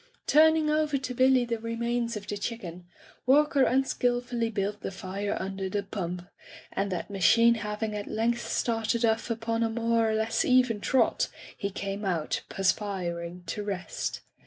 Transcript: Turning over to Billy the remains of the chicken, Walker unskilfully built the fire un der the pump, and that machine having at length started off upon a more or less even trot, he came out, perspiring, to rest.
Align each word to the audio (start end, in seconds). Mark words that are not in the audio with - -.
Turning 0.25 0.67
over 0.67 0.97
to 0.97 1.13
Billy 1.13 1.45
the 1.45 1.59
remains 1.59 2.17
of 2.17 2.25
the 2.25 2.35
chicken, 2.35 2.85
Walker 3.27 3.61
unskilfully 3.65 4.49
built 4.49 4.81
the 4.81 4.89
fire 4.89 5.37
un 5.39 5.55
der 5.57 5.69
the 5.69 5.83
pump, 5.83 6.23
and 6.71 6.91
that 6.91 7.11
machine 7.11 7.53
having 7.53 7.93
at 7.95 8.07
length 8.07 8.41
started 8.51 9.05
off 9.05 9.29
upon 9.29 9.61
a 9.61 9.69
more 9.69 10.09
or 10.09 10.15
less 10.15 10.43
even 10.43 10.81
trot, 10.81 11.27
he 11.55 11.69
came 11.69 12.03
out, 12.03 12.41
perspiring, 12.49 13.43
to 13.45 13.61
rest. 13.63 14.21